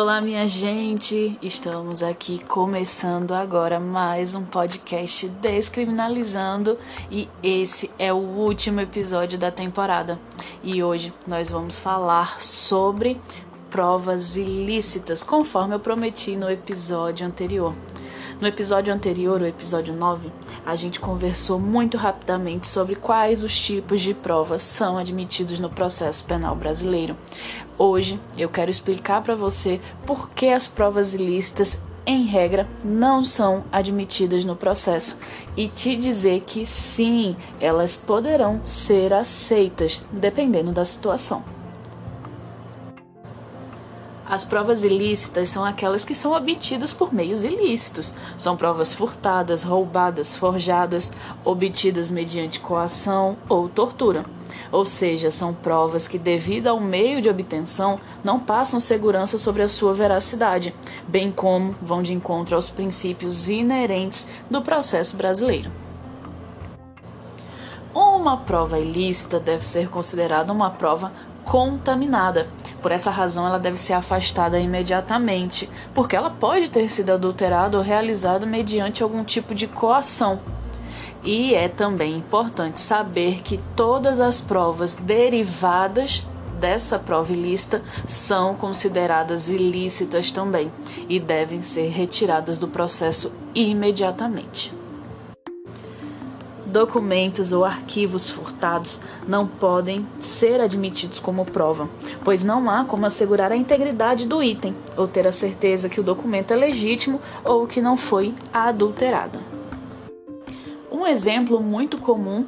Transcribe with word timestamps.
Olá, 0.00 0.20
minha 0.20 0.46
gente! 0.46 1.36
Estamos 1.42 2.04
aqui 2.04 2.38
começando 2.44 3.32
agora 3.32 3.80
mais 3.80 4.32
um 4.32 4.44
podcast 4.44 5.28
Descriminalizando 5.28 6.78
e 7.10 7.28
esse 7.42 7.90
é 7.98 8.12
o 8.12 8.16
último 8.16 8.80
episódio 8.80 9.36
da 9.36 9.50
temporada. 9.50 10.16
E 10.62 10.84
hoje 10.84 11.12
nós 11.26 11.50
vamos 11.50 11.76
falar 11.76 12.40
sobre 12.40 13.20
provas 13.70 14.36
ilícitas, 14.36 15.24
conforme 15.24 15.74
eu 15.74 15.80
prometi 15.80 16.36
no 16.36 16.48
episódio 16.48 17.26
anterior. 17.26 17.74
No 18.40 18.46
episódio 18.46 18.94
anterior, 18.94 19.42
o 19.42 19.46
episódio 19.46 19.92
9, 19.92 20.30
a 20.64 20.76
gente 20.76 21.00
conversou 21.00 21.58
muito 21.58 21.96
rapidamente 21.96 22.68
sobre 22.68 22.94
quais 22.94 23.42
os 23.42 23.58
tipos 23.58 24.00
de 24.00 24.14
provas 24.14 24.62
são 24.62 24.96
admitidos 24.96 25.58
no 25.58 25.68
processo 25.68 26.24
penal 26.24 26.54
brasileiro. 26.54 27.16
Hoje 27.76 28.20
eu 28.36 28.48
quero 28.48 28.70
explicar 28.70 29.22
para 29.22 29.34
você 29.34 29.80
por 30.06 30.30
que 30.30 30.50
as 30.50 30.68
provas 30.68 31.14
ilícitas 31.14 31.82
em 32.06 32.26
regra, 32.26 32.68
não 32.84 33.24
são 33.24 33.64
admitidas 33.72 34.44
no 34.44 34.54
processo 34.54 35.18
e 35.56 35.66
te 35.66 35.96
dizer 35.96 36.44
que 36.46 36.64
sim, 36.64 37.36
elas 37.60 37.96
poderão 37.96 38.62
ser 38.64 39.12
aceitas, 39.12 40.00
dependendo 40.12 40.70
da 40.70 40.84
situação. 40.84 41.57
As 44.28 44.44
provas 44.44 44.84
ilícitas 44.84 45.48
são 45.48 45.64
aquelas 45.64 46.04
que 46.04 46.14
são 46.14 46.32
obtidas 46.32 46.92
por 46.92 47.14
meios 47.14 47.42
ilícitos. 47.42 48.14
São 48.36 48.58
provas 48.58 48.92
furtadas, 48.92 49.62
roubadas, 49.62 50.36
forjadas, 50.36 51.10
obtidas 51.42 52.10
mediante 52.10 52.60
coação 52.60 53.38
ou 53.48 53.70
tortura. 53.70 54.26
Ou 54.70 54.84
seja, 54.84 55.30
são 55.30 55.54
provas 55.54 56.06
que, 56.06 56.18
devido 56.18 56.66
ao 56.66 56.78
meio 56.78 57.22
de 57.22 57.28
obtenção, 57.30 57.98
não 58.22 58.38
passam 58.38 58.78
segurança 58.80 59.38
sobre 59.38 59.62
a 59.62 59.68
sua 59.68 59.94
veracidade, 59.94 60.74
bem 61.06 61.32
como 61.32 61.74
vão 61.80 62.02
de 62.02 62.12
encontro 62.12 62.54
aos 62.54 62.68
princípios 62.68 63.48
inerentes 63.48 64.28
do 64.50 64.60
processo 64.60 65.16
brasileiro. 65.16 65.70
Uma 67.94 68.36
prova 68.36 68.78
ilícita 68.78 69.40
deve 69.40 69.64
ser 69.64 69.88
considerada 69.88 70.52
uma 70.52 70.68
prova 70.68 71.12
contaminada. 71.46 72.46
Por 72.80 72.92
essa 72.92 73.10
razão, 73.10 73.46
ela 73.46 73.58
deve 73.58 73.76
ser 73.76 73.94
afastada 73.94 74.58
imediatamente, 74.58 75.68
porque 75.94 76.14
ela 76.14 76.30
pode 76.30 76.70
ter 76.70 76.88
sido 76.90 77.10
adulterada 77.10 77.76
ou 77.76 77.82
realizada 77.82 78.46
mediante 78.46 79.02
algum 79.02 79.24
tipo 79.24 79.54
de 79.54 79.66
coação. 79.66 80.40
E 81.24 81.54
é 81.54 81.68
também 81.68 82.16
importante 82.16 82.80
saber 82.80 83.42
que 83.42 83.58
todas 83.74 84.20
as 84.20 84.40
provas 84.40 84.94
derivadas 84.94 86.24
dessa 86.60 86.98
prova 86.98 87.32
ilícita 87.32 87.82
são 88.06 88.54
consideradas 88.54 89.48
ilícitas 89.48 90.30
também 90.30 90.72
e 91.08 91.18
devem 91.18 91.62
ser 91.62 91.88
retiradas 91.88 92.58
do 92.58 92.68
processo 92.68 93.32
imediatamente. 93.54 94.77
Documentos 96.68 97.50
ou 97.50 97.64
arquivos 97.64 98.28
furtados 98.28 99.00
não 99.26 99.46
podem 99.46 100.06
ser 100.20 100.60
admitidos 100.60 101.18
como 101.18 101.46
prova, 101.46 101.88
pois 102.22 102.44
não 102.44 102.68
há 102.68 102.84
como 102.84 103.06
assegurar 103.06 103.50
a 103.50 103.56
integridade 103.56 104.26
do 104.26 104.42
item 104.42 104.76
ou 104.94 105.08
ter 105.08 105.26
a 105.26 105.32
certeza 105.32 105.88
que 105.88 105.98
o 105.98 106.04
documento 106.04 106.52
é 106.52 106.56
legítimo 106.56 107.22
ou 107.42 107.66
que 107.66 107.80
não 107.80 107.96
foi 107.96 108.34
adulterado. 108.52 109.38
Um 110.92 111.06
exemplo 111.06 111.58
muito 111.62 111.96
comum 111.96 112.44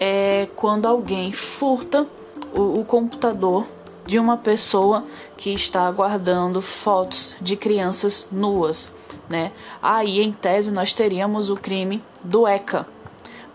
é 0.00 0.48
quando 0.56 0.86
alguém 0.86 1.30
furta 1.30 2.06
o, 2.54 2.80
o 2.80 2.84
computador 2.86 3.66
de 4.06 4.18
uma 4.18 4.38
pessoa 4.38 5.04
que 5.36 5.52
está 5.52 5.90
guardando 5.90 6.62
fotos 6.62 7.36
de 7.38 7.54
crianças 7.54 8.26
nuas, 8.32 8.94
né? 9.28 9.52
Aí, 9.82 10.22
em 10.22 10.32
tese, 10.32 10.70
nós 10.70 10.94
teríamos 10.94 11.50
o 11.50 11.56
crime 11.56 12.02
do 12.24 12.46
ECA, 12.46 12.86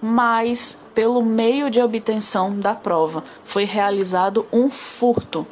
mas 0.02 0.78
pelo 0.94 1.24
meio 1.24 1.70
de 1.70 1.82
obtenção 1.82 2.58
da 2.58 2.74
prova 2.74 3.24
foi 3.44 3.64
realizado 3.64 4.46
um 4.52 4.70
furto. 4.70 5.46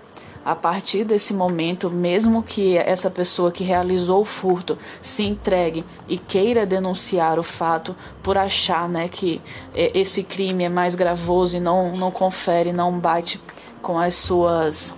A 0.44 0.54
partir 0.54 1.04
desse 1.04 1.34
momento, 1.34 1.90
mesmo 1.90 2.44
que 2.44 2.78
essa 2.78 3.10
pessoa 3.10 3.52
que 3.52 3.64
realizou 3.64 4.22
o 4.22 4.26
furto 4.26 4.78
se 5.02 5.24
entregue 5.24 5.84
e 6.08 6.20
queira 6.20 6.68
denunciar 6.68 7.40
o 7.40 7.44
fato 7.44 7.96
por 8.22 8.38
achar 8.38 8.88
né, 8.88 9.08
que 9.08 9.42
é, 9.74 9.92
esse 9.98 10.22
crime 10.22 10.64
é 10.64 10.70
mais 10.70 10.94
gravoso 10.94 11.58
e 11.58 11.60
não, 11.60 11.98
não 11.98 12.12
confere, 12.12 12.72
não 12.72 13.00
bate 13.00 13.42
com 13.82 13.98
as 13.98 14.14
suas, 14.14 14.96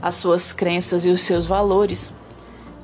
as 0.00 0.14
suas 0.14 0.50
crenças 0.50 1.04
e 1.04 1.10
os 1.10 1.20
seus 1.20 1.44
valores, 1.44 2.14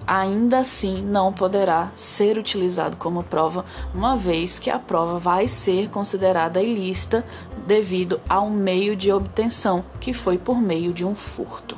ainda 0.06 0.58
assim 0.58 1.02
não 1.02 1.32
poderá 1.32 1.90
ser 1.94 2.38
utilizado 2.38 2.96
como 2.96 3.24
prova, 3.24 3.64
uma 3.94 4.16
vez 4.16 4.58
que 4.58 4.70
a 4.70 4.78
prova 4.78 5.18
vai 5.18 5.48
ser 5.48 5.90
considerada 5.90 6.62
ilícita 6.62 7.24
devido 7.66 8.20
ao 8.28 8.48
meio 8.48 8.94
de 8.94 9.10
obtenção, 9.10 9.84
que 10.00 10.12
foi 10.12 10.38
por 10.38 10.60
meio 10.60 10.92
de 10.92 11.04
um 11.04 11.14
furto. 11.14 11.76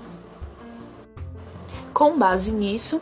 Com 1.94 2.18
base 2.18 2.52
nisso, 2.52 3.00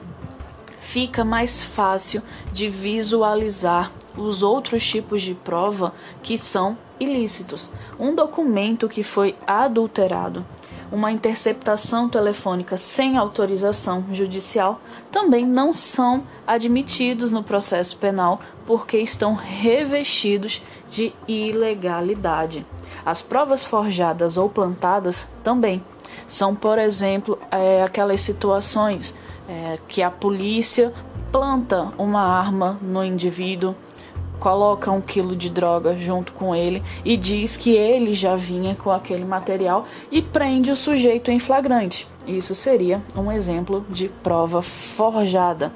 fica 0.78 1.24
mais 1.24 1.62
fácil 1.62 2.22
de 2.52 2.68
visualizar 2.68 3.90
os 4.16 4.42
outros 4.42 4.86
tipos 4.86 5.22
de 5.22 5.34
prova 5.34 5.92
que 6.22 6.38
são 6.38 6.78
ilícitos. 6.98 7.68
Um 7.98 8.14
documento 8.14 8.88
que 8.88 9.02
foi 9.02 9.36
adulterado 9.46 10.46
uma 10.90 11.10
interceptação 11.10 12.08
telefônica 12.08 12.76
sem 12.76 13.16
autorização 13.16 14.04
judicial 14.12 14.80
também 15.10 15.46
não 15.46 15.72
são 15.74 16.24
admitidos 16.46 17.30
no 17.30 17.42
processo 17.42 17.96
penal 17.96 18.40
porque 18.66 18.98
estão 18.98 19.34
revestidos 19.34 20.62
de 20.88 21.12
ilegalidade. 21.26 22.66
As 23.04 23.22
provas 23.22 23.62
forjadas 23.64 24.36
ou 24.36 24.48
plantadas 24.48 25.26
também 25.42 25.82
são, 26.26 26.54
por 26.54 26.78
exemplo, 26.78 27.38
é, 27.50 27.82
aquelas 27.82 28.20
situações 28.20 29.16
é, 29.48 29.78
que 29.88 30.02
a 30.02 30.10
polícia 30.10 30.92
planta 31.30 31.92
uma 31.98 32.22
arma 32.22 32.78
no 32.80 33.04
indivíduo 33.04 33.74
coloca 34.38 34.90
um 34.90 35.00
quilo 35.00 35.34
de 35.34 35.48
droga 35.48 35.96
junto 35.96 36.32
com 36.32 36.54
ele 36.54 36.82
e 37.04 37.16
diz 37.16 37.56
que 37.56 37.74
ele 37.74 38.14
já 38.14 38.36
vinha 38.36 38.74
com 38.76 38.90
aquele 38.90 39.24
material 39.24 39.86
e 40.10 40.20
prende 40.20 40.70
o 40.70 40.76
sujeito 40.76 41.30
em 41.30 41.38
flagrante. 41.38 42.06
Isso 42.26 42.54
seria 42.54 43.02
um 43.16 43.30
exemplo 43.30 43.84
de 43.88 44.08
prova 44.08 44.60
forjada. 44.60 45.72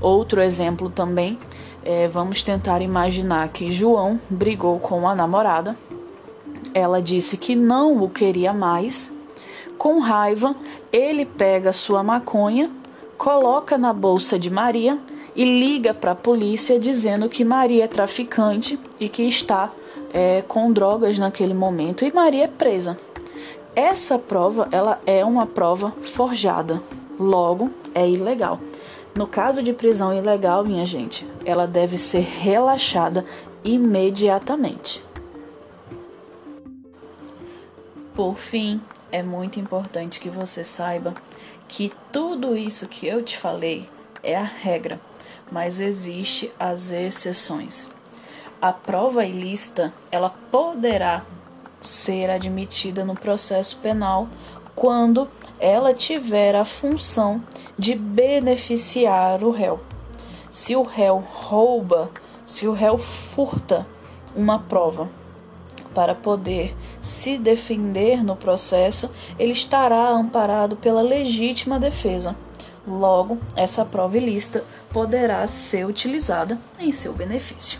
Outro 0.00 0.40
exemplo 0.40 0.90
também 0.90 1.38
é, 1.84 2.06
vamos 2.06 2.42
tentar 2.42 2.80
imaginar 2.80 3.48
que 3.48 3.72
João 3.72 4.20
brigou 4.28 4.78
com 4.78 5.08
a 5.08 5.14
namorada. 5.14 5.76
Ela 6.74 7.02
disse 7.02 7.36
que 7.36 7.54
não 7.54 8.02
o 8.02 8.08
queria 8.08 8.52
mais. 8.52 9.12
Com 9.76 9.98
raiva, 9.98 10.54
ele 10.92 11.24
pega 11.24 11.72
sua 11.72 12.02
maconha, 12.02 12.70
coloca 13.18 13.76
na 13.76 13.92
bolsa 13.92 14.38
de 14.38 14.48
Maria 14.48 14.98
e 15.34 15.44
liga 15.44 15.94
para 15.94 16.12
a 16.12 16.16
polícia 16.16 16.78
dizendo 16.78 17.28
que 17.28 17.44
Maria 17.44 17.84
é 17.84 17.88
traficante 17.88 18.78
e 19.00 19.08
que 19.08 19.22
está 19.22 19.70
é, 20.12 20.42
com 20.46 20.72
drogas 20.72 21.18
naquele 21.18 21.54
momento 21.54 22.04
e 22.04 22.12
Maria 22.12 22.44
é 22.44 22.48
presa. 22.48 22.96
Essa 23.74 24.18
prova 24.18 24.68
ela 24.70 25.00
é 25.06 25.24
uma 25.24 25.46
prova 25.46 25.92
forjada, 26.02 26.82
logo 27.18 27.70
é 27.94 28.08
ilegal. 28.08 28.60
No 29.14 29.26
caso 29.26 29.62
de 29.62 29.72
prisão 29.72 30.14
ilegal, 30.14 30.64
minha 30.64 30.84
gente, 30.84 31.26
ela 31.44 31.66
deve 31.66 31.96
ser 31.98 32.20
relaxada 32.20 33.24
imediatamente. 33.64 35.02
Por 38.14 38.36
fim, 38.36 38.80
é 39.10 39.22
muito 39.22 39.58
importante 39.58 40.20
que 40.20 40.28
você 40.28 40.64
saiba 40.64 41.14
que 41.66 41.92
tudo 42.10 42.56
isso 42.56 42.86
que 42.86 43.06
eu 43.06 43.22
te 43.22 43.38
falei 43.38 43.88
é 44.22 44.36
a 44.36 44.42
regra 44.42 45.00
mas 45.52 45.78
existe 45.78 46.50
as 46.58 46.90
exceções. 46.90 47.90
A 48.60 48.72
prova 48.72 49.26
ilícita, 49.26 49.92
ela 50.10 50.30
poderá 50.50 51.26
ser 51.78 52.30
admitida 52.30 53.04
no 53.04 53.14
processo 53.14 53.76
penal 53.76 54.28
quando 54.74 55.28
ela 55.60 55.92
tiver 55.92 56.56
a 56.56 56.64
função 56.64 57.42
de 57.78 57.94
beneficiar 57.94 59.44
o 59.44 59.50
réu. 59.50 59.80
Se 60.50 60.74
o 60.74 60.82
réu 60.82 61.18
rouba, 61.18 62.10
se 62.46 62.66
o 62.66 62.72
réu 62.72 62.96
furta 62.96 63.86
uma 64.34 64.58
prova 64.58 65.10
para 65.94 66.14
poder 66.14 66.74
se 67.02 67.36
defender 67.36 68.24
no 68.24 68.36
processo, 68.36 69.12
ele 69.38 69.52
estará 69.52 70.08
amparado 70.08 70.76
pela 70.76 71.02
legítima 71.02 71.78
defesa. 71.78 72.34
Logo, 72.86 73.38
essa 73.54 73.84
prova 73.84 74.16
ilícita 74.16 74.64
poderá 74.90 75.46
ser 75.46 75.86
utilizada 75.86 76.58
em 76.78 76.90
seu 76.90 77.12
benefício. 77.12 77.78